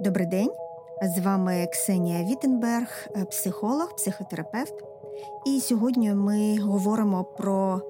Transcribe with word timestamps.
Добрий 0.00 0.26
день, 0.26 0.50
з 1.02 1.18
вами 1.18 1.66
Ксенія 1.72 2.24
Віттенберг, 2.24 3.08
психолог, 3.30 3.96
психотерапевт. 3.96 4.74
І 5.46 5.60
сьогодні 5.60 6.14
ми 6.14 6.58
говоримо 6.58 7.24
про 7.24 7.82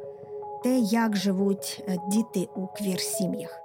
те, 0.65 0.79
як 0.79 1.17
живуть 1.17 1.85
діти 2.11 2.49
у 2.57 2.67
квір-сім'ях. 2.67 3.61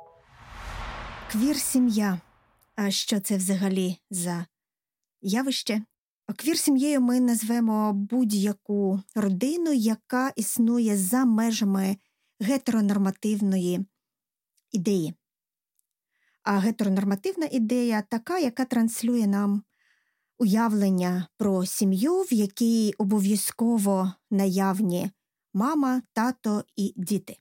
Квір-сім'я. 1.32 2.19
А 2.76 2.92
що 2.92 3.19
це 3.19 3.37
взагалі 3.37 3.97
за 4.10 4.46
явище? 5.21 5.81
Квір-сім'єю 6.35 7.01
ми 7.01 7.19
назвемо 7.19 7.94
будь-яку 7.94 8.99
родину, 9.15 9.73
яка 9.73 10.31
існує 10.35 10.97
за 10.97 11.25
межами 11.25 11.97
гетеронормативної 12.39 13.85
ідеї. 14.71 15.13
А 16.44 16.59
гетеронормативна 16.59 17.48
ідея 17.52 18.03
така, 18.09 18.39
яка 18.39 18.65
транслює 18.65 19.27
нам 19.27 19.63
уявлення 20.38 21.27
про 21.38 21.65
сім'ю, 21.65 22.21
в 22.21 22.34
якій 22.34 22.93
обов'язково 22.97 24.13
наявні 24.31 25.11
мама, 25.53 26.01
тато 26.13 26.63
і 26.75 26.93
діти. 26.95 27.37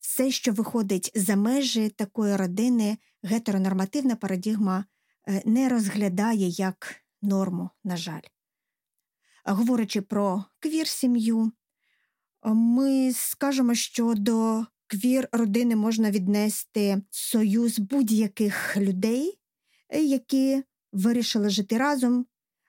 Все, 0.00 0.30
що 0.30 0.52
виходить 0.52 1.12
за 1.14 1.36
межі 1.36 1.88
такої 1.88 2.36
родини, 2.36 2.98
гетеронормативна 3.22 4.16
парадігма 4.16 4.84
е, 5.28 5.42
не 5.44 5.68
розглядає 5.68 6.48
як 6.48 6.94
норму, 7.22 7.70
на 7.84 7.96
жаль. 7.96 8.22
Говорячи 9.44 10.02
про 10.02 10.44
квір 10.58 10.88
сім'ю, 10.88 11.52
ми 12.42 13.12
скажемо, 13.12 13.74
що 13.74 14.14
до 14.14 14.66
квір 14.90 15.28
родини 15.32 15.76
можна 15.76 16.10
віднести 16.10 17.02
союз 17.10 17.78
будь-яких 17.78 18.76
людей, 18.76 19.38
які 19.90 20.62
вирішили 20.92 21.50
жити 21.50 21.78
разом, 21.78 22.26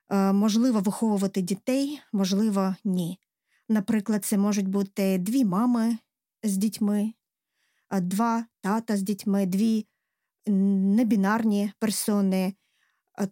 е, 0.10 0.34
можливо, 0.34 0.80
виховувати 0.80 1.42
дітей, 1.42 2.02
можливо, 2.14 2.76
ні. 2.84 3.20
Наприклад, 3.70 4.26
це 4.26 4.38
можуть 4.38 4.68
бути 4.68 5.18
дві 5.18 5.46
мами 5.46 5.98
з 6.44 6.58
дітьми, 6.58 7.14
два 8.02 8.46
тата 8.62 8.98
з 8.98 9.02
дітьми, 9.02 9.46
дві 9.46 9.88
небінарні 10.48 11.72
персони, 11.80 12.54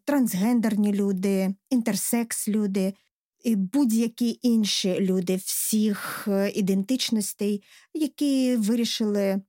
трансгендерні 0.05 0.93
люди, 0.93 1.55
інтерсекс 1.69 2.47
люди, 2.47 2.93
і 3.43 3.55
будь-які 3.55 4.39
інші 4.41 4.99
люди 4.99 5.35
всіх 5.35 6.27
е, 6.27 6.49
ідентичностей, 6.49 7.63
які 7.93 8.55
вирішили 8.55 9.41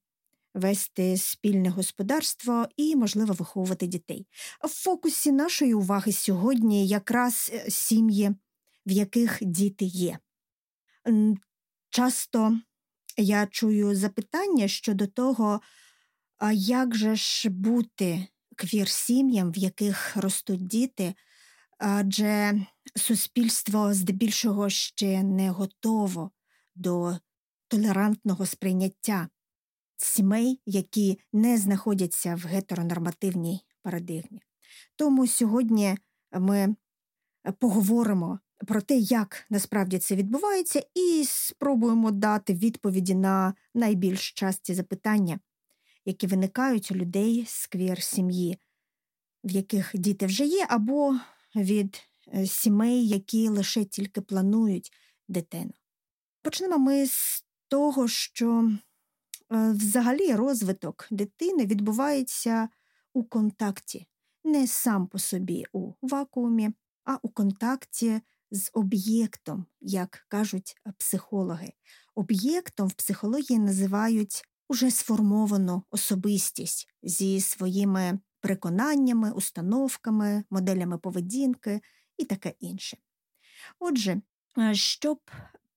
вести 0.54 1.16
спільне 1.16 1.68
господарство 1.68 2.66
і, 2.76 2.96
можливо, 2.96 3.34
виховувати 3.34 3.86
дітей. 3.86 4.26
В 4.64 4.68
фокусі 4.68 5.32
нашої 5.32 5.74
уваги 5.74 6.12
сьогодні 6.12 6.86
якраз 6.86 7.50
е, 7.54 7.70
сім'ї, 7.70 8.30
в 8.86 8.90
яких 8.90 9.38
діти 9.40 9.84
є. 9.84 10.18
Часто 11.90 12.58
я 13.16 13.46
чую 13.46 13.94
запитання 13.94 14.68
щодо 14.68 15.06
того, 15.06 15.60
як 16.52 16.94
же 16.94 17.16
ж 17.16 17.50
бути 17.50 18.26
квір 18.56 18.88
сім'ям, 18.88 19.52
в 19.52 19.58
яких 19.58 20.16
ростуть 20.16 20.66
діти, 20.66 21.14
адже 21.80 22.66
суспільство 22.96 23.94
здебільшого 23.94 24.70
ще 24.70 25.22
не 25.22 25.50
готово 25.50 26.30
до 26.74 27.16
толерантного 27.68 28.46
сприйняття 28.46 29.28
сімей, 29.96 30.60
які 30.66 31.18
не 31.32 31.58
знаходяться 31.58 32.34
в 32.34 32.46
гетеронормативній 32.46 33.60
парадигмі. 33.82 34.42
Тому 34.96 35.26
сьогодні 35.26 35.98
ми 36.32 36.76
поговоримо 37.58 38.38
про 38.66 38.80
те, 38.80 38.96
як 38.96 39.46
насправді 39.50 39.98
це 39.98 40.16
відбувається, 40.16 40.82
і 40.94 41.24
спробуємо 41.26 42.10
дати 42.10 42.54
відповіді 42.54 43.14
на 43.14 43.54
найбільш 43.74 44.32
часті 44.32 44.74
запитання, 44.74 45.40
які 46.04 46.26
виникають 46.26 46.90
у 46.90 46.94
людей 46.94 47.44
з 47.48 47.66
квір 47.66 48.02
сім'ї, 48.02 48.58
в 49.44 49.50
яких 49.50 49.90
діти 49.94 50.26
вже 50.26 50.44
є, 50.44 50.66
або 50.68 51.18
від 51.56 52.10
Е, 52.34 52.46
сімей, 52.46 53.08
які 53.08 53.48
лише 53.48 53.84
тільки 53.84 54.20
планують 54.20 54.92
дитину. 55.28 55.72
Почнемо 56.42 56.78
ми 56.78 57.06
з 57.06 57.44
того, 57.68 58.08
що 58.08 58.72
е, 59.52 59.72
взагалі 59.72 60.34
розвиток 60.34 61.06
дитини 61.10 61.66
відбувається 61.66 62.68
у 63.12 63.24
контакті, 63.24 64.06
не 64.44 64.66
сам 64.66 65.06
по 65.06 65.18
собі 65.18 65.64
у 65.72 65.92
вакуумі, 66.02 66.70
а 67.04 67.18
у 67.22 67.28
контакті 67.28 68.20
з 68.50 68.70
об'єктом, 68.72 69.66
як 69.80 70.26
кажуть 70.28 70.74
психологи. 70.98 71.72
Об'єктом 72.14 72.88
в 72.88 72.92
психології 72.92 73.58
називають 73.58 74.42
уже 74.68 74.90
сформовану 74.90 75.82
особистість 75.90 76.88
зі 77.02 77.40
своїми 77.40 78.18
переконаннями, 78.40 79.32
установками, 79.32 80.44
моделями 80.50 80.98
поведінки 80.98 81.80
і 82.18 82.24
таке 82.24 82.54
інше. 82.60 82.96
Отже, 83.78 84.20
е, 84.58 84.74
щоб 84.74 85.20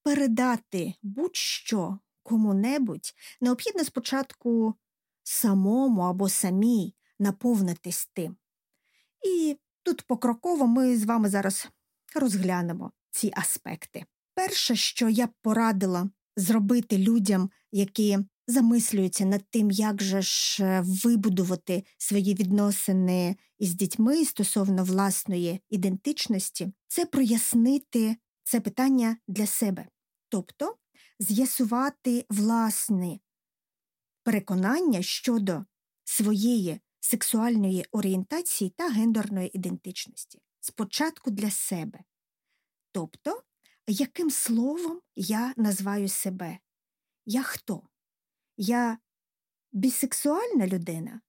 передати 0.04 0.94
будь-що 1.02 2.00
кому-небудь, 2.24 3.14
необхідно 3.42 3.84
спочатку 3.84 4.76
самому 5.24 6.02
або 6.02 6.30
самій 6.30 6.96
наповнитись 7.20 8.10
тим. 8.14 8.38
І 9.26 9.58
тут 9.84 10.02
покроково 10.02 10.68
ми 10.68 10.98
з 10.98 11.06
вами 11.06 11.30
зараз 11.30 11.68
розглянемо 12.16 12.92
ці 13.12 13.32
аспекти. 13.36 14.06
Перше, 14.34 14.76
що 14.76 15.10
я 15.10 15.28
б 15.28 15.30
порадила 15.42 16.10
зробити 16.36 16.98
людям, 16.98 17.50
які 17.72 18.20
замислюються 18.48 19.26
над 19.26 19.50
тим, 19.50 19.72
як 19.72 20.04
же 20.04 20.22
ж 20.22 20.64
е, 20.64 20.82
вибудувати 20.86 21.84
свої 21.98 22.36
відносини 22.36 23.36
із 23.60 23.74
дітьми 23.74 24.26
стосовно 24.26 24.84
власної 24.84 25.62
ідентичності, 25.70 26.74
це 26.88 27.06
прояснити 27.06 28.18
це 28.44 28.60
питання 28.60 29.18
для 29.28 29.48
себе, 29.48 29.88
тобто 30.30 30.76
з'ясувати 31.20 32.26
власне 32.30 33.20
переконання 34.24 35.02
щодо 35.02 35.66
своєї 36.04 36.80
сексуальної 37.00 37.86
орієнтації 37.92 38.70
та 38.70 38.90
гендерної 38.90 39.58
ідентичності. 39.58 40.40
Спочатку 40.60 41.32
для 41.32 41.52
себе. 41.52 42.00
Тобто, 42.92 43.44
яким 43.88 44.32
словом 44.32 45.02
я 45.16 45.54
називаю 45.58 46.08
себе? 46.08 46.60
Я 47.26 47.44
хто? 47.44 47.84
Я 48.58 48.98
бісексуальна 49.72 50.68
людина, 50.68 51.22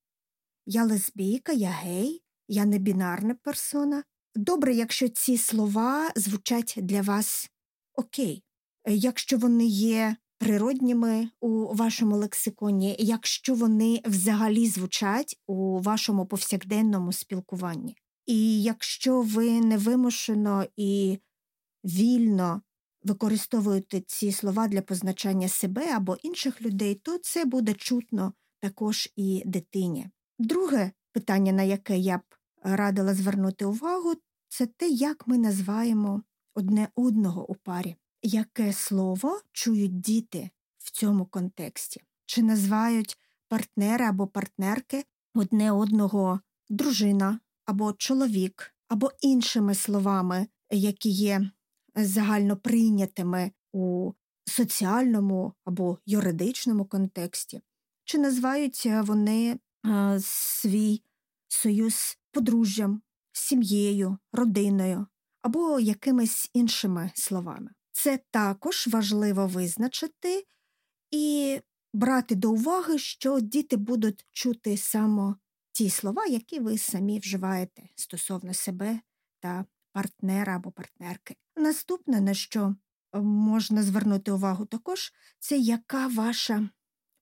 я 0.66 0.84
лесбійка, 0.84 1.52
я 1.52 1.70
гей, 1.70 2.22
я 2.48 2.64
небінарна 2.64 3.34
персона. 3.34 4.04
Добре, 4.34 4.74
якщо 4.74 5.08
ці 5.08 5.38
слова 5.38 6.10
звучать 6.16 6.74
для 6.76 7.02
вас 7.02 7.50
окей, 7.94 8.44
якщо 8.86 9.38
вони 9.38 9.66
є 9.66 10.16
природніми 10.38 11.28
у 11.40 11.74
вашому 11.74 12.16
лексиконі, 12.16 12.96
якщо 12.98 13.54
вони 13.54 14.00
взагалі 14.04 14.66
звучать 14.66 15.36
у 15.46 15.78
вашому 15.80 16.26
повсякденному 16.26 17.12
спілкуванні. 17.12 17.96
І 18.26 18.62
якщо 18.62 19.20
ви 19.20 19.60
невимушено 19.60 20.66
і 20.76 21.18
вільно 21.84 22.62
використовуєте 23.04 24.00
ці 24.00 24.32
слова 24.32 24.68
для 24.68 24.82
позначання 24.82 25.48
себе 25.48 25.92
або 25.94 26.16
інших 26.22 26.62
людей, 26.62 26.94
то 26.94 27.18
це 27.18 27.44
буде 27.44 27.74
чутно 27.74 28.32
також 28.60 29.08
і 29.16 29.42
дитині. 29.46 30.08
Друге 30.38 30.92
питання, 31.12 31.52
на 31.52 31.62
яке 31.62 31.98
я 31.98 32.18
б 32.18 32.22
радила 32.62 33.14
звернути 33.14 33.64
увагу, 33.64 34.14
це 34.48 34.66
те, 34.66 34.88
як 34.88 35.26
ми 35.26 35.38
називаємо 35.38 36.22
одне 36.54 36.88
одного 36.94 37.50
у 37.50 37.54
парі. 37.54 37.96
Яке 38.22 38.72
слово 38.72 39.40
чують 39.52 40.00
діти 40.00 40.50
в 40.78 40.90
цьому 40.90 41.26
контексті? 41.26 42.00
Чи 42.26 42.42
називають 42.42 43.18
партнери 43.48 44.04
або 44.04 44.26
партнерки 44.26 45.04
одне 45.34 45.72
одного 45.72 46.40
дружина 46.68 47.40
або 47.64 47.92
чоловік, 47.92 48.74
або 48.88 49.10
іншими 49.20 49.74
словами, 49.74 50.46
які 50.70 51.10
є 51.10 51.50
загально 51.96 52.56
прийнятими 52.56 53.52
у 53.72 54.12
соціальному 54.46 55.52
або 55.64 55.98
юридичному 56.06 56.84
контексті, 56.84 57.60
чи 58.04 58.18
називаються 58.18 59.02
вони 59.02 59.58
свій 60.20 61.02
союз 61.48 62.18
подружжям, 62.32 63.02
сім'єю, 63.32 64.18
родиною 64.32 65.06
або 65.42 65.80
якимись 65.80 66.50
іншими 66.54 67.10
словами. 67.14 67.70
Це 67.92 68.20
також 68.30 68.86
важливо 68.86 69.46
визначити 69.46 70.46
і 71.10 71.60
брати 71.92 72.34
до 72.34 72.52
уваги, 72.52 72.98
що 72.98 73.40
діти 73.40 73.76
будуть 73.76 74.26
чути 74.30 74.76
саме 74.76 75.34
ті 75.72 75.90
слова, 75.90 76.26
які 76.26 76.60
ви 76.60 76.78
самі 76.78 77.18
вживаєте 77.18 77.82
стосовно 77.94 78.54
себе 78.54 79.00
та 79.40 79.64
партнера 79.92 80.56
або 80.56 80.70
партнерки. 80.70 81.36
Наступне, 81.56 82.20
на 82.20 82.34
що 82.34 82.74
можна 83.22 83.82
звернути 83.82 84.32
увагу 84.32 84.66
також, 84.66 85.12
це 85.38 85.58
яка 85.58 86.06
ваша 86.06 86.68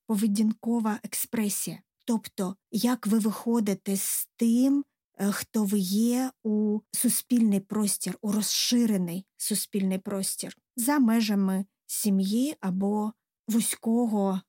поведінкова 0.07 0.99
експресія, 1.03 1.81
тобто 2.05 2.55
як 2.71 3.07
ви 3.07 3.19
виходите 3.19 3.97
з 3.97 4.27
тим, 4.35 4.85
е, 5.19 5.31
хто 5.31 5.63
ви 5.63 5.79
є 5.79 6.31
у 6.43 6.79
суспільний 6.91 7.59
простір, 7.59 8.17
у 8.21 8.31
розширений 8.31 9.25
суспільний 9.37 9.97
простір 9.97 10.57
за 10.75 10.99
межами 10.99 11.65
сім'ї 11.85 12.55
або 12.61 13.13
вузького 13.47 14.41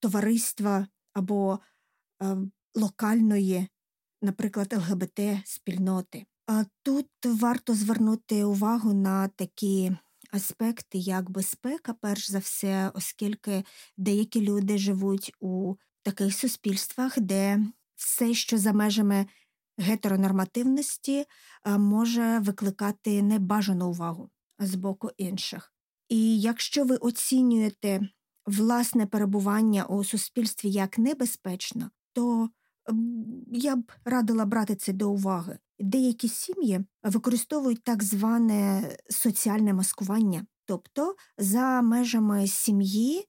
товариства 0.00 0.86
або 1.12 1.58
е, 2.22 2.36
локальної, 2.74 3.68
наприклад, 4.22 4.72
ЛГБТ 4.72 5.20
спільноти. 5.44 6.26
Тут 6.82 7.06
варто 7.24 7.74
звернути 7.74 8.44
увагу 8.44 8.94
на 8.94 9.28
такі 9.28 9.92
аспекти, 10.30 10.98
як 10.98 11.30
безпека, 11.30 11.94
перш 12.00 12.30
за 12.30 12.38
все, 12.38 12.90
оскільки 12.94 13.64
деякі 13.96 14.40
люди 14.40 14.78
живуть 14.78 15.32
у 15.40 15.74
таких 16.02 16.34
суспільствах, 16.34 17.20
де 17.20 17.66
все, 17.96 18.34
що 18.34 18.58
за 18.58 18.72
межами 18.72 19.26
гетеронормативності, 19.78 21.24
може 21.66 22.38
викликати 22.38 23.22
небажану 23.22 23.88
увагу 23.88 24.30
з 24.58 24.74
боку 24.74 25.10
інших. 25.16 25.72
І 26.08 26.40
якщо 26.40 26.84
ви 26.84 26.96
оцінюєте 26.96 28.08
власне 28.46 29.06
перебування 29.06 29.84
у 29.84 30.04
суспільстві 30.04 30.70
як 30.70 30.98
небезпечно, 30.98 31.90
то 32.12 32.48
я 33.52 33.76
б 33.76 33.92
радила 34.04 34.44
брати 34.44 34.76
це 34.76 34.92
до 34.92 35.10
уваги. 35.10 35.58
Деякі 35.80 36.28
сім'ї 36.28 36.80
використовують 37.02 37.84
так 37.84 38.02
зване 38.02 38.96
соціальне 39.10 39.72
маскування, 39.72 40.46
тобто 40.64 41.16
за 41.38 41.82
межами 41.82 42.46
сім'ї 42.46 43.24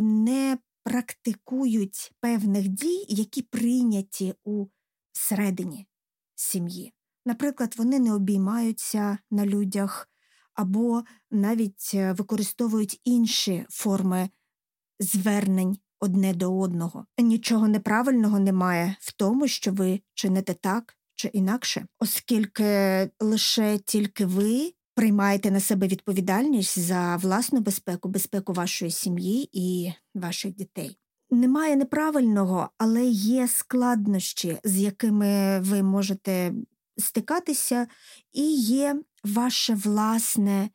не 0.00 0.58
практикують 0.84 2.12
певних 2.20 2.68
дій, 2.68 3.06
які 3.08 3.42
прийняті 3.42 4.34
у 4.44 4.66
середині 5.12 5.86
сім'ї. 6.34 6.92
Наприклад, 7.26 7.74
вони 7.78 7.98
не 7.98 8.14
обіймаються 8.14 9.18
на 9.30 9.46
людях 9.46 10.08
або 10.54 11.02
навіть 11.30 11.90
е, 11.94 12.12
використовують 12.12 13.00
інші 13.04 13.66
форми 13.68 14.30
звернень 15.00 15.78
одне 16.00 16.34
до 16.34 16.58
одного. 16.58 17.06
Нічого 17.18 17.68
неправильного 17.68 18.38
немає 18.38 18.96
в 19.00 19.12
тому, 19.12 19.48
що 19.48 19.72
ви 19.72 20.00
чините 20.14 20.54
так 20.54 20.96
чи 21.20 21.28
інакше, 21.28 21.86
оскільки 21.98 22.64
лише 23.20 23.78
тільки 23.78 24.26
ви 24.26 24.72
приймаєте 24.94 25.50
на 25.50 25.60
себе 25.60 25.86
відповідальність 25.86 26.78
за 26.78 27.16
власну 27.16 27.60
безпеку, 27.60 28.08
безпеку 28.08 28.52
вашої 28.52 28.90
сім'ї 28.90 29.48
і 29.52 29.92
ваших 30.14 30.54
дітей. 30.54 30.98
Немає 31.30 31.76
неправильного, 31.76 32.70
але 32.78 33.04
є 33.06 33.48
складнощі, 33.48 34.58
з 34.64 34.78
якими 34.78 35.60
ви 35.60 35.82
можете 35.82 36.52
стикатися, 36.98 37.86
і 38.32 38.54
є 38.56 39.00
ваше 39.24 39.74
власне 39.74 40.70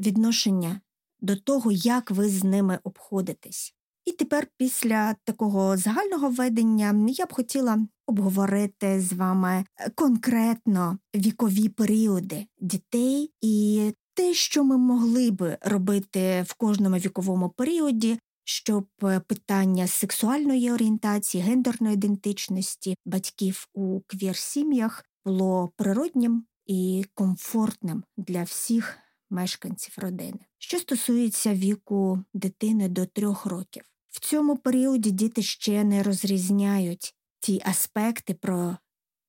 відношення 0.00 0.80
до 1.20 1.36
того, 1.36 1.72
як 1.72 2.10
ви 2.10 2.28
з 2.28 2.44
ними 2.44 2.78
обходитесь. 2.84 3.75
І 4.06 4.12
тепер, 4.12 4.46
після 4.56 5.14
такого 5.24 5.76
загального 5.76 6.30
ведення, 6.30 7.06
я 7.08 7.26
б 7.26 7.32
хотіла 7.32 7.78
обговорити 8.06 9.00
з 9.00 9.12
вами 9.12 9.64
е, 9.76 9.90
конкретно 9.94 10.98
вікові 11.14 11.68
періоди 11.68 12.46
дітей 12.60 13.32
і 13.40 13.92
те, 14.14 14.34
що 14.34 14.64
ми 14.64 14.78
могли 14.78 15.30
би 15.30 15.58
робити 15.60 16.44
в 16.48 16.54
кожному 16.54 16.96
віковому 16.96 17.48
періоді, 17.48 18.18
щоб 18.44 18.86
е, 19.02 19.20
питання 19.20 19.86
сексуальної 19.86 20.72
орієнтації, 20.72 21.44
гендерної 21.44 21.94
ідентичності 21.94 22.96
батьків 23.04 23.68
у 23.74 24.00
квір-сім'ях 24.00 25.04
було 25.24 25.72
природнім 25.76 26.44
і 26.66 27.04
комфортним 27.14 28.04
для 28.16 28.42
всіх 28.42 28.98
мешканців 29.30 29.94
родини. 29.96 30.38
Що 30.58 30.78
стосується 30.78 31.54
віку 31.54 32.24
дитини 32.34 32.88
до 32.88 33.06
трьох 33.06 33.46
років, 33.46 33.82
в 34.16 34.20
цьому 34.20 34.56
періоді 34.56 35.10
діти 35.10 35.42
ще 35.42 35.84
не 35.84 36.02
розрізняють 36.02 37.14
ті 37.40 37.62
аспекти, 37.64 38.34
про 38.34 38.76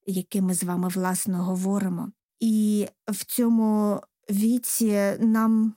які 0.06 0.42
ми 0.42 0.54
з 0.54 0.64
вами 0.64 0.88
власно 0.88 1.44
говоримо. 1.44 2.12
І 2.40 2.88
в 3.08 3.26
цьому 3.26 4.02
віці 4.30 5.18
нам 5.20 5.74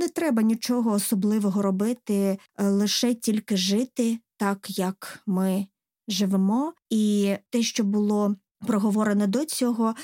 не 0.00 0.08
треба 0.08 0.42
нічого 0.42 0.90
особливого 0.90 1.62
робити, 1.62 2.38
лише 2.58 3.14
тільки 3.14 3.56
жити 3.56 4.18
так, 4.36 4.78
як 4.78 5.22
ми 5.26 5.66
живемо, 6.08 6.74
і 6.90 7.34
те, 7.50 7.62
що 7.62 7.84
було 7.84 8.36
проговорено 8.66 9.26
до 9.26 9.44
цього, 9.44 9.94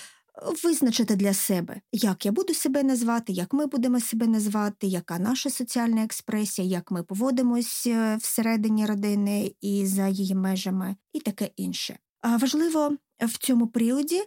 визначити 0.65 1.17
для 1.17 1.35
себе, 1.35 1.81
як 1.93 2.27
я 2.27 2.33
буду 2.33 2.55
себе 2.55 2.83
назвати, 2.83 3.33
як 3.33 3.53
ми 3.53 3.67
будемо 3.67 4.01
себе 4.01 4.27
назвати, 4.27 4.87
яка 4.87 5.19
наша 5.19 5.51
соціальна 5.51 6.05
експресія, 6.05 6.69
як 6.69 6.91
ми 6.91 7.03
поводимось 7.03 7.87
е, 7.87 8.17
всередині 8.17 8.87
родини 8.87 9.55
і 9.61 9.87
за 9.87 10.09
її 10.09 10.35
межами, 10.35 10.97
і 11.13 11.21
таке 11.21 11.51
інше. 11.57 11.99
Важливо 12.41 12.97
в 13.21 13.39
цьому 13.39 13.67
періоді 13.67 14.23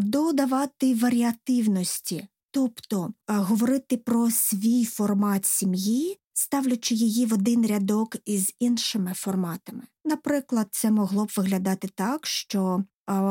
додавати 0.00 0.94
варіативності, 0.94 2.28
тобто 2.50 3.12
говорити 3.26 3.96
про 3.96 4.30
свій 4.30 4.84
формат 4.84 5.46
сім'ї, 5.46 6.18
ставлячи 6.32 6.94
її 6.94 7.26
в 7.26 7.34
один 7.34 7.66
рядок 7.66 8.16
із 8.24 8.54
іншими 8.58 9.12
форматами. 9.14 9.82
Наприклад, 10.04 10.68
це 10.70 10.90
могло 10.90 11.24
б 11.24 11.30
виглядати 11.36 11.88
так, 11.94 12.26
що 12.26 12.84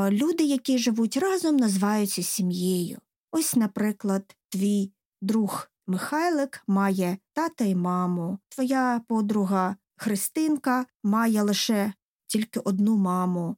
люди, 0.09 0.43
які 0.43 0.77
живуть 0.77 1.17
разом, 1.17 1.57
називаються 1.57 2.23
сім'єю. 2.23 2.97
Ось, 3.31 3.55
наприклад, 3.55 4.35
твій 4.49 4.91
друг 5.21 5.67
Михайлик 5.87 6.63
має 6.67 7.17
тата 7.33 7.65
і 7.65 7.75
маму, 7.75 8.39
твоя 8.49 9.01
подруга 9.07 9.75
Христинка 9.95 10.85
має 11.03 11.41
лише 11.41 11.93
тільки 12.27 12.59
одну 12.59 12.97
маму, 12.97 13.55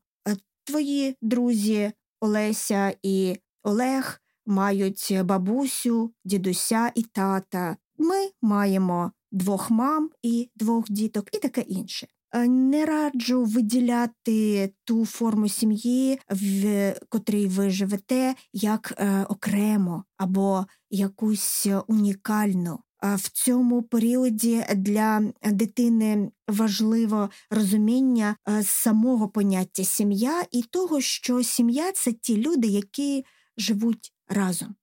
твої 0.63 1.17
друзі 1.21 1.91
Олеся 2.19 2.95
і 3.03 3.38
Олег 3.63 4.22
мають 4.45 5.22
бабусю, 5.24 6.13
дідуся 6.25 6.91
і 6.95 7.03
тата. 7.03 7.77
Ми 7.98 8.29
маємо 8.41 9.12
двох 9.31 9.72
мам 9.72 10.10
і 10.22 10.50
двох 10.55 10.89
діток, 10.89 11.36
і 11.36 11.39
таке 11.39 11.62
інше. 11.62 12.07
Е, 12.36 12.48
не 12.48 12.86
раджу 12.86 13.44
виділяти 13.44 14.74
ту 14.84 15.06
форму 15.06 15.50
сім'ї, 15.50 16.20
в 16.30 16.94
котрій 17.10 17.48
ви 17.48 17.70
живете, 17.70 18.36
як 18.54 18.94
е, 18.98 19.25
окремо 19.30 20.04
або 20.18 20.65
якусь 20.89 21.68
унікальну. 21.88 22.80
В 23.04 23.30
цьому 23.30 23.84
періоді 23.84 24.65
для 24.75 25.22
дитини 25.44 26.32
важливо 26.48 27.30
розуміння 27.50 28.36
е, 28.50 28.63
самого 28.63 29.30
поняття 29.30 29.84
сім'я 29.84 30.44
і 30.51 30.63
того, 30.63 31.01
що 31.01 31.44
сім'я 31.44 31.92
це 31.92 32.12
ті 32.13 32.38
люди, 32.38 32.68
які 32.68 33.25
живуть 33.58 34.13
разом. 34.27 34.75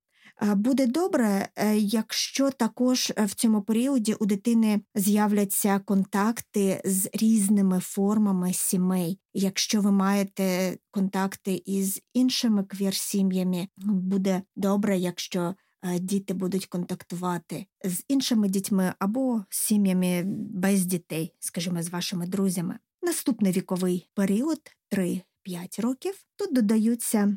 Буде 0.43 0.87
добре, 0.87 1.49
е, 1.57 1.77
якщо 1.77 2.51
також 2.51 3.13
е, 3.17 3.25
в 3.25 3.35
цьому 3.35 3.63
періоді 3.63 4.15
у 4.15 4.27
дитини 4.27 4.81
з'являться 4.95 5.79
контакти 5.79 6.83
з 6.85 7.09
різними 7.13 7.81
формами 7.81 8.53
сімей. 8.53 9.19
Якщо 9.35 9.81
ви 9.81 9.93
маєте 9.93 10.77
контакти 10.91 11.63
із 11.67 12.01
іншими 12.15 12.65
квір-сім'ями, 12.65 13.69
буде 13.87 14.43
добре, 14.57 14.99
якщо 14.99 15.55
е, 15.83 15.99
діти 15.99 16.35
будуть 16.35 16.67
контактувати 16.67 17.67
з 17.85 18.05
іншими 18.09 18.49
дітьми 18.49 18.95
або 18.99 19.45
сім'ями 19.51 20.23
без 20.55 20.87
дітей, 20.87 21.35
скажімо, 21.41 21.83
з 21.83 21.91
вашими 21.91 22.27
друзями. 22.27 22.79
Наступний 23.03 23.53
віковий 23.53 24.09
період 24.15 24.61
3 24.89 25.23
5 25.43 25.79
років. 25.79 26.15
Тут 26.37 26.55
додаються 26.55 27.37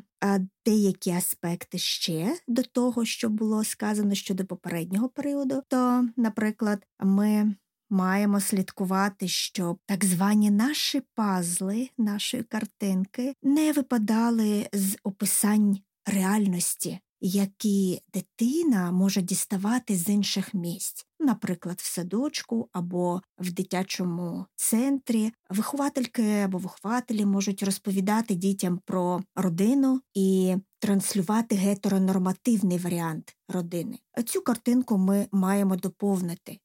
деякі 0.66 1.10
аспекти 1.10 1.78
ще 1.78 2.38
до 2.48 2.62
того, 2.62 3.04
що 3.04 3.28
було 3.28 3.64
сказано 3.64 4.14
щодо 4.14 4.44
попереднього 4.44 5.08
періоду. 5.08 5.62
То, 5.68 6.08
наприклад, 6.16 6.86
ми 7.00 7.54
маємо 7.90 8.40
слідкувати, 8.40 9.28
щоб 9.28 9.78
так 9.86 10.04
звані 10.04 10.50
наші 10.50 11.02
пазли, 11.14 11.88
нашої 11.98 12.42
картинки 12.42 13.34
не 13.42 13.72
випадали 13.72 14.68
з 14.72 14.96
описань 15.02 15.78
реальності 16.06 17.00
які 17.20 18.02
дитина 18.14 18.92
може 18.92 19.22
діставати 19.22 19.96
з 19.96 20.08
інших 20.08 20.54
місць, 20.54 21.06
наприклад, 21.20 21.80
в 21.80 21.86
садочку 21.86 22.68
або 22.72 23.20
в 23.38 23.52
дитячому 23.52 24.46
центрі. 24.56 25.32
Виховательки 25.50 26.40
або 26.40 26.58
вихователі 26.58 27.26
можуть 27.26 27.62
розповідати 27.62 28.34
дітям 28.34 28.80
про 28.84 29.22
родину 29.34 30.00
і 30.14 30.56
транслювати 30.78 31.54
гетеронормативний 31.54 32.78
варіант 32.78 33.36
родини. 33.48 33.98
Цю 34.26 34.42
картинку 34.42 34.98
ми 34.98 35.28
маємо 35.32 35.76
доповнити. 35.76 36.58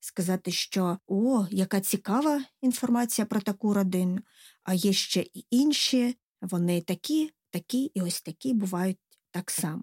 Сказати, 0.00 0.50
що 0.50 0.98
о, 1.06 1.46
яка 1.50 1.80
цікава 1.80 2.44
інформація 2.62 3.26
про 3.26 3.40
таку 3.40 3.74
родину, 3.74 4.18
а 4.62 4.74
є 4.74 4.92
ще 4.92 5.20
і 5.20 5.46
інші, 5.50 6.16
вони 6.40 6.80
такі, 6.80 7.30
такі 7.50 7.84
і 7.84 8.02
ось 8.02 8.22
такі 8.22 8.54
бувають 8.54 8.98
так 9.30 9.50
само. 9.50 9.82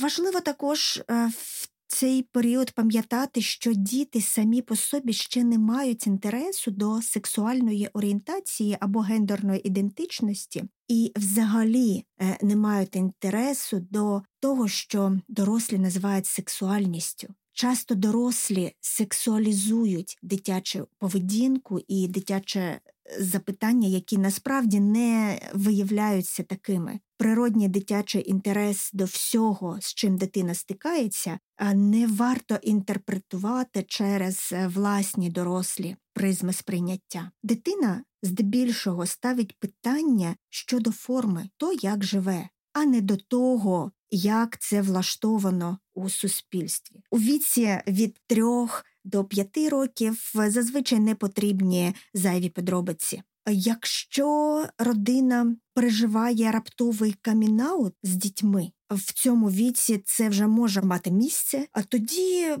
Важливо 0.00 0.40
також 0.40 1.02
е, 1.10 1.26
в 1.26 1.68
цей 1.86 2.22
період 2.22 2.70
пам'ятати, 2.70 3.42
що 3.42 3.72
діти 3.72 4.20
самі 4.20 4.62
по 4.62 4.76
собі 4.76 5.12
ще 5.12 5.44
не 5.44 5.58
мають 5.58 6.06
інтересу 6.06 6.70
до 6.70 7.02
сексуальної 7.02 7.88
орієнтації 7.92 8.76
або 8.80 9.00
гендерної 9.00 9.66
ідентичності, 9.66 10.64
і 10.88 11.12
взагалі 11.16 12.04
е, 12.20 12.38
не 12.42 12.56
мають 12.56 12.96
інтересу 12.96 13.86
до 13.90 14.22
того, 14.40 14.68
що 14.68 15.18
дорослі 15.28 15.78
називають 15.78 16.26
сексуальністю. 16.26 17.28
Часто 17.52 17.94
дорослі 17.94 18.72
сексуалізують 18.80 20.18
дитячу 20.22 20.88
поведінку 20.98 21.80
і 21.88 22.08
дитяче 22.08 22.80
запитання, 23.18 23.88
які 23.88 24.18
насправді 24.18 24.80
не 24.80 25.40
виявляються 25.54 26.42
такими. 26.42 27.00
Природній 27.18 27.68
дитячий 27.68 28.30
інтерес 28.30 28.90
до 28.92 29.04
всього, 29.04 29.78
з 29.80 29.94
чим 29.94 30.16
дитина 30.16 30.54
стикається, 30.54 31.38
не 31.74 32.06
варто 32.06 32.58
інтерпретувати 32.62 33.82
через 33.82 34.50
е, 34.52 34.68
власні 34.68 35.30
дорослі 35.30 35.96
призми 36.14 36.52
сприйняття. 36.52 37.30
Дитина 37.42 38.04
здебільшого 38.22 39.06
ставить 39.06 39.58
питання 39.58 40.36
щодо 40.48 40.92
форми, 40.92 41.48
то 41.56 41.72
як 41.72 42.04
живе, 42.04 42.48
а 42.72 42.84
не 42.84 43.00
до 43.00 43.16
того, 43.16 43.92
як 44.10 44.58
це 44.58 44.82
влаштовано 44.82 45.78
у 45.94 46.10
суспільстві. 46.10 47.02
У 47.10 47.18
віці 47.18 47.80
від 47.86 48.20
трьох 48.26 48.84
до 49.08 49.24
п'яти 49.24 49.68
років 49.68 50.32
зазвичай 50.34 51.00
не 51.00 51.14
потрібні 51.14 51.94
зайві 52.14 52.48
подробиці. 52.48 53.22
Якщо 53.50 54.64
родина 54.78 55.56
переживає 55.74 56.50
раптовий 56.50 57.14
камінаут 57.22 57.94
з 58.02 58.14
дітьми, 58.14 58.70
в 58.90 59.12
цьому 59.12 59.50
віці 59.50 60.02
це 60.04 60.28
вже 60.28 60.46
може 60.46 60.82
мати 60.82 61.10
місце, 61.10 61.66
а 61.72 61.82
тоді 61.82 62.56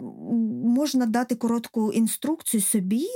можна 0.64 1.06
дати 1.06 1.34
коротку 1.34 1.92
інструкцію 1.92 2.60
собі, 2.60 3.06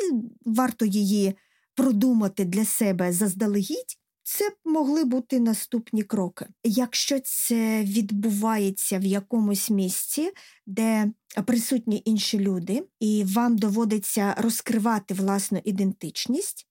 варто 0.45 0.85
її 0.85 1.35
продумати 1.75 2.45
для 2.45 2.65
себе 2.65 3.13
заздалегідь. 3.13 3.99
Це 4.23 4.53
могли 4.65 5.05
бути 5.05 5.41
наступні 5.41 6.03
кроки. 6.03 6.47
Якщо 6.65 7.21
це 7.21 7.83
відбувається 7.83 8.99
в 8.99 9.05
якомусь 9.05 9.71
місці, 9.71 10.31
де 10.67 11.13
присутні 11.47 12.03
інші 12.05 12.39
люди, 12.39 12.87
і 13.01 13.25
вам 13.25 13.57
доводиться 13.59 14.35
розкривати 14.39 15.15
власну 15.15 15.61
ідентичність, 15.65 16.67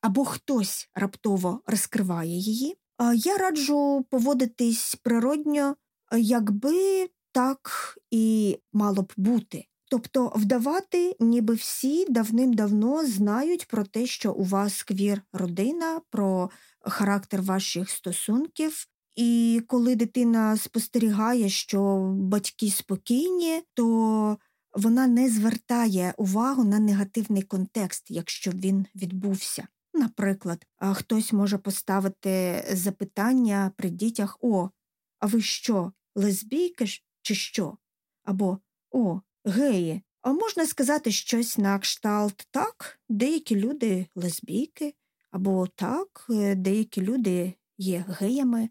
або 0.00 0.24
хтось 0.24 0.88
раптово 0.94 1.60
розкриває 1.66 2.38
її, 2.38 2.76
я 3.14 3.36
раджу 3.36 4.06
поводитись 4.10 4.94
природньо, 5.02 5.76
якби 6.18 7.08
так 7.32 7.70
і 8.10 8.58
мало 8.72 9.02
б 9.02 9.12
бути. 9.16 9.64
Тобто 9.90 10.32
вдавати, 10.36 11.16
ніби 11.20 11.54
всі 11.54 12.06
давним-давно 12.08 13.06
знають 13.06 13.68
про 13.68 13.84
те, 13.84 14.06
що 14.06 14.32
у 14.32 14.44
вас 14.44 14.82
квір 14.82 15.22
родина, 15.32 16.00
про 16.10 16.50
характер 16.86 17.42
ваших 17.42 17.90
стосунків. 17.90 18.86
І 19.16 19.62
коли 19.68 19.96
дитина 19.96 20.56
спостерігає, 20.56 21.48
що 21.48 22.10
батьки 22.16 22.70
спокійні, 22.70 23.62
то 23.74 24.38
вона 24.72 25.06
не 25.06 25.30
звертає 25.30 26.14
увагу 26.16 26.64
на 26.64 26.78
негативний 26.78 27.42
контекст, 27.42 28.10
якщо 28.10 28.50
він 28.50 28.86
відбувся. 28.94 29.68
Наприклад, 29.94 30.66
хтось 30.94 31.32
може 31.32 31.58
поставити 31.58 32.64
запитання 32.72 33.72
при 33.76 33.90
дітях 33.90 34.38
О, 34.40 34.70
а 35.18 35.26
ви 35.26 35.40
що, 35.40 35.92
лесбійки 36.14 36.86
чи 37.22 37.34
що? 37.34 37.76
Або 38.24 38.58
О, 38.90 39.20
геї. 39.44 40.02
А 40.22 40.32
можна 40.32 40.66
сказати 40.66 41.10
щось 41.12 41.58
на 41.58 41.78
кшталт 41.78 42.46
так, 42.50 43.00
деякі 43.08 43.56
люди 43.56 44.06
лесбійки, 44.14 44.94
або 45.34 45.66
так, 45.66 46.26
е, 46.30 46.54
деякі 46.54 47.00
люди 47.00 47.54
є 47.78 48.04
геями, 48.08 48.68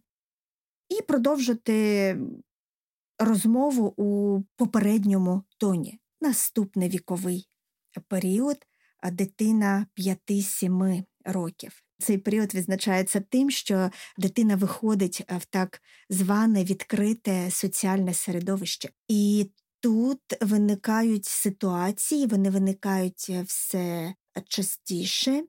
і 0.90 1.02
продовжити 1.02 2.18
розмову 3.20 3.94
у 3.98 4.42
попередньому 4.56 5.44
тоні. 5.58 6.00
Наступний 6.22 6.90
віковий 6.90 7.50
період 8.08 8.58
дитина 9.12 9.88
5-7 9.96 11.04
років. 11.26 11.84
Цей 12.00 12.18
період 12.18 12.54
відзначається 12.54 13.22
тим, 13.30 13.50
що 13.50 13.90
дитина 14.18 14.56
виходить 14.56 15.26
в 15.30 15.46
так 15.46 15.82
зване 16.10 16.64
відкрите 16.64 17.52
соціальне 17.52 18.14
середовище. 18.14 18.90
І 19.08 19.52
тут 19.80 20.22
виникають 20.42 21.26
ситуації, 21.26 22.28
вони 22.28 22.50
виникають 22.50 23.30
все 23.46 24.14
частіше, 24.48 25.44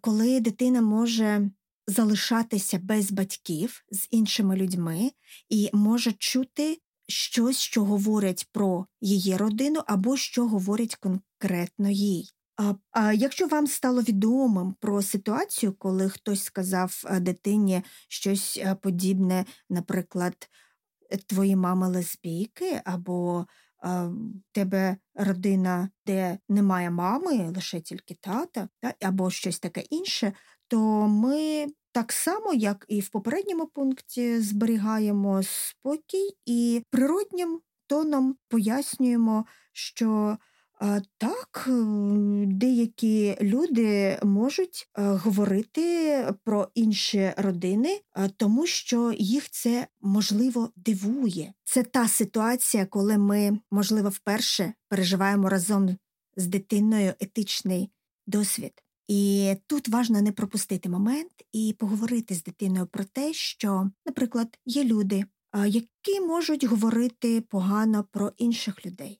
коли 0.00 0.40
дитина 0.40 0.82
може 0.82 1.50
залишатися 1.86 2.78
без 2.78 3.12
батьків 3.12 3.84
з 3.90 4.06
іншими 4.10 4.56
людьми 4.56 5.10
і 5.48 5.70
може 5.72 6.12
чути 6.12 6.78
щось, 7.08 7.58
що 7.58 7.84
говорять 7.84 8.48
про 8.52 8.86
її 9.00 9.36
родину, 9.36 9.82
або 9.86 10.16
що 10.16 10.48
говорять 10.48 10.96
конкретно 10.96 11.90
їй. 11.90 12.30
А, 12.56 12.74
а 12.90 13.12
якщо 13.12 13.46
вам 13.46 13.66
стало 13.66 14.02
відомим 14.02 14.74
про 14.80 15.02
ситуацію, 15.02 15.72
коли 15.72 16.08
хтось 16.08 16.42
сказав 16.42 17.04
дитині 17.20 17.82
щось 18.08 18.60
подібне, 18.82 19.44
наприклад, 19.70 20.34
твої 21.26 21.56
мами 21.56 21.88
лесбійки, 21.88 22.80
або 22.84 23.46
тебе 24.52 24.96
родина, 25.14 25.90
де 26.06 26.38
немає 26.48 26.90
мами, 26.90 27.52
лише 27.56 27.80
тільки 27.80 28.14
тата, 28.14 28.68
або 29.02 29.30
щось 29.30 29.58
таке 29.58 29.80
інше, 29.80 30.32
то 30.68 30.78
ми 31.08 31.66
так 31.92 32.12
само, 32.12 32.54
як 32.54 32.84
і 32.88 33.00
в 33.00 33.08
попередньому 33.08 33.66
пункті, 33.66 34.40
зберігаємо 34.40 35.42
спокій 35.42 36.30
і 36.46 36.82
природнім 36.90 37.60
тоном 37.86 38.36
пояснюємо, 38.48 39.46
що 39.72 40.38
так, 41.18 41.68
деякі 42.46 43.36
люди 43.40 44.18
можуть 44.22 44.88
е, 44.98 45.02
говорити 45.02 46.26
про 46.44 46.68
інші 46.74 47.32
родини, 47.36 48.00
тому 48.36 48.66
що 48.66 49.12
їх 49.18 49.50
це 49.50 49.86
можливо 50.00 50.70
дивує. 50.76 51.52
Це 51.64 51.82
та 51.82 52.08
ситуація, 52.08 52.86
коли 52.86 53.18
ми, 53.18 53.58
можливо, 53.70 54.08
вперше 54.08 54.72
переживаємо 54.88 55.48
разом 55.48 55.96
з 56.36 56.46
дитиною 56.46 57.14
етичний 57.20 57.90
досвід. 58.26 58.72
І 59.08 59.54
тут 59.66 59.88
важливо 59.88 60.22
не 60.22 60.32
пропустити 60.32 60.88
момент 60.88 61.32
і 61.52 61.76
поговорити 61.78 62.34
з 62.34 62.42
дитиною 62.42 62.86
про 62.86 63.04
те, 63.04 63.32
що, 63.32 63.90
наприклад, 64.06 64.58
є 64.66 64.84
люди, 64.84 65.24
які 65.66 66.20
можуть 66.20 66.64
говорити 66.64 67.40
погано 67.40 68.04
про 68.12 68.32
інших 68.38 68.86
людей. 68.86 69.19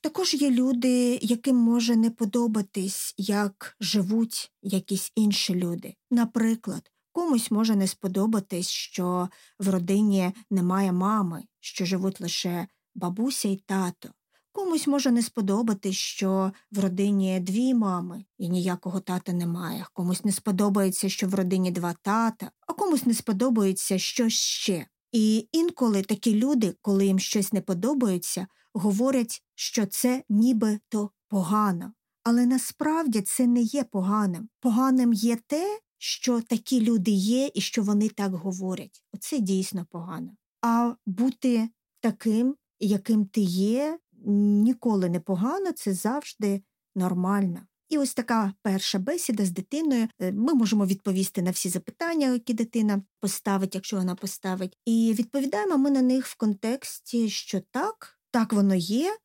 Також 0.00 0.34
є 0.34 0.50
люди, 0.50 1.18
яким 1.22 1.56
може 1.56 1.96
не 1.96 2.10
подобатись, 2.10 3.14
як 3.18 3.76
живуть 3.80 4.52
якісь 4.62 5.12
інші 5.14 5.54
люди. 5.54 5.94
Наприклад, 6.10 6.90
комусь 7.12 7.50
може 7.50 7.76
не 7.76 7.86
сподобатись, 7.86 8.68
що 8.68 9.28
в 9.58 9.68
родині 9.68 10.32
немає 10.50 10.92
мами, 10.92 11.42
що 11.60 11.84
живуть 11.84 12.20
лише 12.20 12.66
бабуся 12.94 13.48
і 13.48 13.56
тато. 13.56 14.08
Комусь 14.52 14.86
може 14.86 15.10
не 15.10 15.22
сподобатись, 15.22 15.96
що 15.96 16.52
в 16.72 16.78
родині 16.78 17.40
дві 17.40 17.74
мами 17.74 18.24
і 18.38 18.48
ніякого 18.48 19.00
тата 19.00 19.32
немає. 19.32 19.86
Комусь 19.92 20.24
не 20.24 20.32
сподобається, 20.32 21.08
що 21.08 21.28
в 21.28 21.34
родині 21.34 21.70
два 21.70 21.94
тата, 22.02 22.50
а 22.66 22.72
комусь 22.72 23.06
не 23.06 23.14
сподобається 23.14 23.98
що 23.98 24.28
ще. 24.28 24.86
І 25.12 25.48
інколи 25.52 26.02
такі 26.02 26.34
люди, 26.34 26.74
коли 26.82 27.06
їм 27.06 27.18
щось 27.18 27.52
не 27.52 27.60
подобається, 27.60 28.46
говорять, 28.74 29.42
що 29.54 29.86
це 29.86 30.24
нібито 30.28 31.10
погано. 31.28 31.92
Але 32.22 32.46
насправді 32.46 33.20
це 33.20 33.46
не 33.46 33.60
є 33.60 33.84
поганим. 33.84 34.48
Поганим 34.60 35.12
є 35.12 35.38
те, 35.46 35.80
що 35.98 36.40
такі 36.40 36.80
люди 36.80 37.10
є 37.10 37.50
і 37.54 37.60
що 37.60 37.82
вони 37.82 38.08
так 38.08 38.34
говорять. 38.34 39.02
Оце 39.12 39.38
дійсно 39.38 39.86
погано. 39.90 40.36
А 40.62 40.94
бути 41.06 41.68
таким, 42.00 42.56
яким 42.80 43.26
ти 43.26 43.40
є, 43.40 43.98
ніколи 44.26 45.08
не 45.08 45.20
погано, 45.20 45.72
це 45.72 45.94
завжди 45.94 46.62
нормально. 46.94 47.60
І 47.88 47.98
ось 47.98 48.14
така 48.14 48.52
перша 48.62 48.98
бесіда 48.98 49.44
з 49.44 49.50
дитиною. 49.50 50.08
Е, 50.20 50.32
ми 50.32 50.54
можемо 50.54 50.86
відповісти 50.86 51.42
на 51.42 51.50
всі 51.50 51.68
запитання, 51.68 52.32
які 52.32 52.54
дитина 52.54 53.02
поставить, 53.20 53.74
якщо 53.74 53.96
вона 53.96 54.14
поставить. 54.14 54.78
І 54.84 55.14
відповідаємо 55.18 55.78
ми 55.78 55.90
на 55.90 56.02
них 56.02 56.26
в 56.26 56.36
контексті, 56.36 57.28
що 57.30 57.60
так, 57.60 58.13
так 58.34 58.52
воно 58.52 58.74
є. 58.74 59.16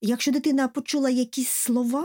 Якщо 0.00 0.32
дитина 0.32 0.68
почула 0.68 1.10
якісь 1.10 1.48
слова, 1.48 2.04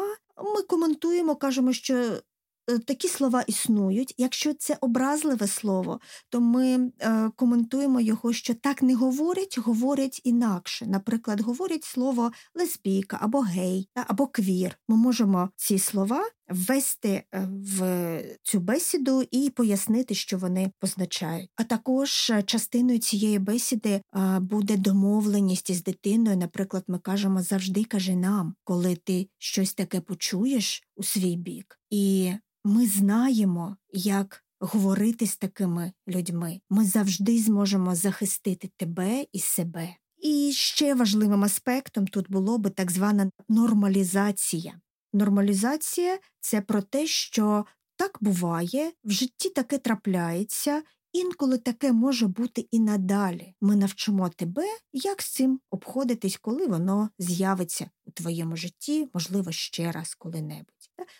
ми 0.55 0.61
коментуємо, 0.61 1.35
кажемо, 1.35 1.73
що 1.73 2.21
Е, 2.69 2.79
такі 2.79 3.07
слова 3.07 3.41
існують. 3.41 4.13
Якщо 4.17 4.53
це 4.53 4.77
образливе 4.81 5.47
слово, 5.47 5.99
то 6.29 6.41
ми 6.41 6.91
е, 6.99 7.31
коментуємо 7.35 8.01
його, 8.01 8.33
що 8.33 8.53
так 8.53 8.81
не 8.81 8.95
говорять, 8.95 9.57
говорять 9.57 10.21
інакше. 10.23 10.85
Наприклад, 10.85 11.41
говорять 11.41 11.83
слово 11.83 12.31
лесбійка 12.55 13.17
або 13.21 13.39
гей, 13.39 13.89
або 14.07 14.27
квір. 14.27 14.77
Ми 14.87 14.95
можемо 14.95 15.49
ці 15.55 15.79
слова 15.79 16.23
ввести 16.51 17.09
е, 17.09 17.47
в 17.51 18.21
цю 18.43 18.59
бесіду 18.59 19.23
і 19.31 19.49
пояснити, 19.49 20.15
що 20.15 20.37
вони 20.37 20.71
позначають. 20.79 21.49
А 21.55 21.63
також 21.63 22.29
е, 22.29 22.43
частиною 22.43 22.99
цієї 22.99 23.39
бесіди 23.39 24.01
буде 24.39 24.77
домовленість 24.77 25.69
із 25.69 25.83
дитиною. 25.83 26.37
Наприклад, 26.37 26.83
ми 26.87 26.99
кажемо 26.99 27.41
завжди 27.41 27.83
кажи 27.83 28.15
нам, 28.15 28.55
коли 28.63 28.95
ти 28.95 29.27
щось 29.37 29.73
таке 29.73 30.01
почуєш 30.01 30.83
у 30.95 31.03
свій 31.03 31.35
бік. 31.35 31.79
І 31.89 32.33
ми 32.63 32.87
знаємо, 32.87 33.77
як 33.93 34.43
говорити 34.59 35.27
з 35.27 35.37
такими 35.37 35.91
людьми. 36.07 36.61
Ми 36.69 36.85
завжди 36.85 37.39
зможемо 37.39 37.95
захистити 37.95 38.69
тебе 38.77 39.25
і 39.33 39.39
себе. 39.39 39.89
І 40.21 40.51
ще 40.53 40.95
важливим 40.95 41.43
аспектом 41.43 42.07
тут 42.07 42.31
було 42.31 42.57
би 42.57 42.69
так 42.69 42.91
звана 42.91 43.31
нормалізація. 43.49 44.73
Нормалізація 45.13 46.19
це 46.39 46.61
про 46.61 46.81
те, 46.81 47.07
що 47.07 47.65
так 47.95 48.17
буває, 48.21 48.91
в 49.03 49.11
житті 49.11 49.49
таке 49.49 49.77
трапляється, 49.77 50.83
інколи 51.13 51.57
таке 51.57 51.91
може 51.91 52.27
бути 52.27 52.67
і 52.71 52.79
надалі. 52.79 53.53
Ми 53.61 53.75
навчимо 53.75 54.29
тебе, 54.29 54.63
як 54.93 55.21
з 55.21 55.33
цим 55.33 55.59
обходитись, 55.71 56.37
коли 56.37 56.67
воно 56.67 57.09
з'явиться 57.19 57.89
у 58.05 58.11
твоєму 58.11 58.55
житті, 58.55 59.09
можливо, 59.13 59.51
ще 59.51 59.91
раз 59.91 60.15
коли-небудь. 60.15 60.65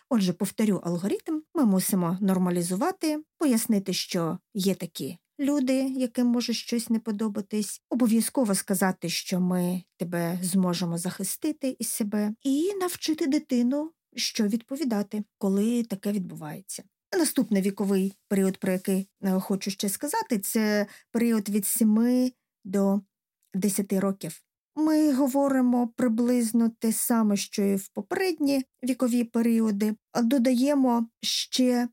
Отже, 0.10 0.34
повторю 0.34 0.82
алгоритм, 0.84 1.42
ми 1.54 1.66
мусимо 1.66 2.18
нормалізувати, 2.22 3.24
пояснити, 3.38 3.94
що 3.94 4.38
є 4.54 4.76
такі 4.76 5.18
люди, 5.42 5.74
яким 5.96 6.28
може 6.28 6.54
щось 6.54 6.90
не 6.90 7.00
подобатись, 7.00 7.82
обов'язково 7.90 8.56
сказати, 8.56 9.10
що 9.10 9.40
ми 9.40 9.84
тебе 9.98 10.40
зможемо 10.42 10.98
захистити 10.98 11.76
із 11.80 11.88
себе, 11.88 12.34
і 12.44 12.74
навчити 12.74 13.28
дитину, 13.28 13.92
що 14.16 14.48
відповідати, 14.48 15.24
коли 15.38 15.84
таке 15.84 16.12
відбувається. 16.12 16.84
Наступний 17.18 17.62
віковий 17.62 18.14
період, 18.28 18.58
про 18.58 18.72
який 18.72 19.10
е, 19.24 19.40
хочу 19.40 19.72
ще 19.72 19.90
сказати, 19.90 20.40
це 20.40 20.88
період 21.12 21.50
від 21.50 21.66
7 21.66 22.32
до 22.64 23.02
10 23.54 23.94
років. 23.94 24.42
Ми 24.76 25.14
говоримо 25.14 25.88
приблизно 25.96 26.72
те 26.80 26.92
саме, 26.92 27.38
що 27.38 27.64
і 27.64 27.76
в 27.76 27.88
попередні 27.88 28.66
вікові 28.84 29.24
періоди, 29.24 29.96
додаємо 30.24 31.08
ще 31.22 31.88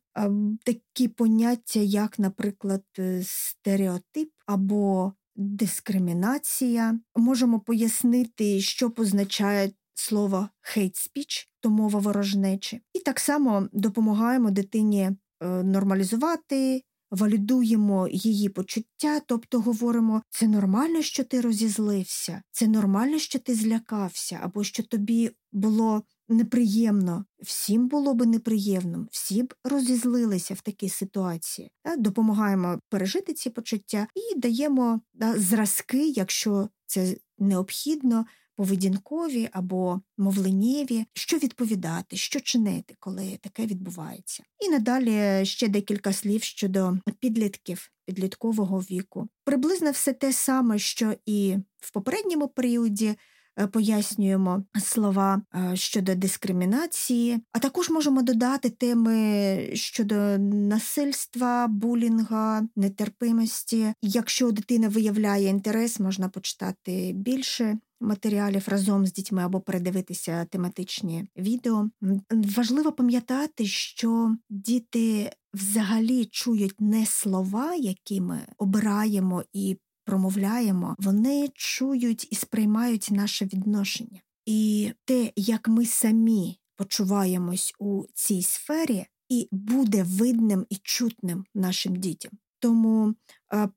такі 0.65 1.09
поняття, 1.09 1.81
як, 1.81 2.19
наприклад, 2.19 2.85
е, 2.99 3.23
стереотип 3.25 4.31
або 4.47 5.13
дискримінація. 5.37 7.01
Можемо 7.17 7.61
пояснити, 7.61 8.61
що 8.61 8.91
позначає 8.91 9.71
слово 9.95 10.49
speech, 10.77 11.47
то 11.61 11.71
мова 11.71 12.01
ворожнечі. 12.01 12.81
І 12.93 12.99
так 12.99 13.21
само 13.21 13.69
допомагаємо 13.73 14.51
дитині 14.51 15.03
е, 15.03 15.17
нормалізувати 15.49 16.83
валідуємо 17.11 18.09
її 18.09 18.49
почуття, 18.49 19.21
тобто 19.27 19.61
говоримо, 19.61 20.23
це 20.31 20.49
нормально, 20.49 21.03
що 21.03 21.25
ти 21.25 21.41
розізлився, 21.41 22.43
це 22.51 22.67
нормально, 22.69 23.19
що 23.19 23.39
ти 23.39 23.55
злякався, 23.55 24.41
або 24.43 24.65
що 24.65 24.83
тобі 24.83 25.31
було 25.53 26.03
неприємно. 26.29 27.25
Всім 27.43 27.89
було 27.89 28.15
би 28.15 28.27
неприємно, 28.27 29.07
всі 29.11 29.43
б 29.43 29.55
розізлилися 29.65 30.55
в 30.55 30.61
такій 30.61 30.89
ситуації. 30.89 31.71
Допомагаємо 31.99 32.79
пережити 32.89 33.35
ці 33.35 33.51
почуття 33.51 34.07
і 34.15 34.39
даємо 34.39 35.01
зразки, 35.37 36.09
якщо 36.09 36.69
це 36.87 37.17
необхідно, 37.39 38.27
поведінкові 38.59 39.49
або 39.53 40.01
мовленнєві, 40.17 41.05
що 41.15 41.37
відповідати, 41.37 42.17
що 42.17 42.41
чинити, 42.41 42.95
коли 43.01 43.39
таке 43.43 43.67
відбувається. 43.67 44.43
І 44.61 44.69
надалі 44.69 45.47
ще 45.47 45.69
декілька 45.69 46.13
слів 46.13 46.43
щодо 46.43 46.99
підлітків 47.21 47.91
підліткового 48.07 48.79
віку. 48.79 49.29
Приблизно 49.45 49.91
все 49.91 50.13
те 50.13 50.33
саме, 50.33 50.79
що 50.79 51.15
і 51.27 51.57
в 51.81 51.93
попередньому 51.93 52.49
періоді. 52.49 53.17
Е, 53.61 53.67
пояснюємо 53.67 54.65
слова 54.81 55.43
е, 55.55 55.77
щодо 55.77 56.15
дискримінації, 56.15 57.41
а 57.53 57.59
також 57.59 57.91
можемо 57.91 58.23
додати 58.23 58.71
теми 58.71 59.71
щодо 59.75 60.39
насильства, 60.39 61.67
булінга, 61.67 62.63
нетерпимості. 62.77 63.93
Якщо 64.03 64.51
дитина 64.51 64.89
виявляє 64.89 65.49
інтерес, 65.49 66.01
можна 66.01 66.29
почитати 66.29 67.13
більше 67.15 67.79
матеріалів 68.01 68.65
разом 68.67 69.07
з 69.07 69.13
дітьми 69.13 69.43
або 69.43 69.61
передивитися 69.61 70.45
тематичні 70.45 71.29
відео. 71.37 71.91
Важливо 72.31 72.93
пам'ятати, 72.93 73.67
що 73.67 74.37
діти 74.51 75.33
взагалі 75.55 76.25
чують 76.25 76.81
не 76.81 77.07
слова, 77.07 77.75
які 77.75 78.21
ми 78.21 78.41
обираємо 78.59 79.45
і 79.53 79.77
промовляємо, 80.05 80.97
вони 80.99 81.49
чують 81.55 82.29
і 82.31 82.35
сприймають 82.35 83.09
наше 83.11 83.45
відношення. 83.45 84.21
І 84.47 84.93
те, 85.05 85.33
як 85.37 85.69
ми 85.69 85.87
самі 85.87 86.59
почуваємось 86.77 87.75
у 87.79 88.05
цій 88.15 88.43
сфері, 88.43 89.07
і 89.29 89.49
буде 89.53 90.03
видним 90.03 90.67
і 90.71 90.77
чутним 90.83 91.45
нашим 91.55 91.97
дітям. 91.97 92.33
Тому, 92.61 93.15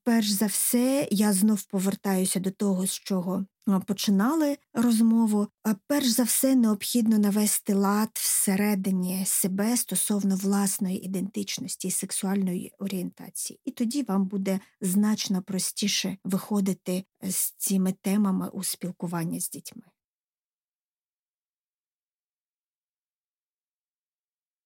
перш 0.03 0.29
за 0.29 0.45
все, 0.45 1.07
я 1.12 1.34
знов 1.34 1.63
повертаюся 1.63 2.39
до 2.39 2.51
того, 2.51 2.88
з 2.88 2.93
чого 2.93 3.45
починали 3.79 4.57
розмову. 4.73 5.47
Перш 5.88 6.07
за 6.07 6.23
все, 6.23 6.55
необхідно 6.55 7.17
навести 7.17 7.73
лад 7.73 8.10
всередині 8.13 9.23
себе 9.25 9.77
стосовно 9.77 10.36
власної 10.36 11.05
ідентичності 11.05 11.88
і 11.88 11.91
сексуальної 11.91 12.73
орієнтації. 12.79 13.60
І 13.65 13.71
тоді 13.71 14.03
вам 14.03 14.25
буде 14.25 14.60
значно 14.81 15.41
простіше 15.41 16.17
виходити 16.23 17.03
з 17.23 17.51
цими 17.51 17.93
темами 18.01 18.49
у 18.53 18.63
спілкуванні 18.63 19.39
з 19.39 19.49
дітьми. 19.49 19.84